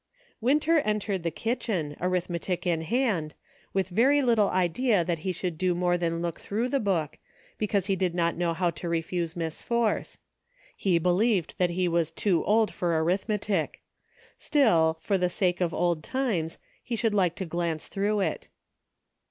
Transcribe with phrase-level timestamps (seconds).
[0.41, 3.35] Winter entered the kitchen, arithmetic in hand,
[3.71, 7.19] with very little idea that he should do more than look through the book,
[7.59, 10.17] because he did not know how to refuse Miss Force.
[10.75, 13.83] He believed that he was too old for arithmetic;
[14.39, 18.47] still, for the sake of old times, he should like to glance through it.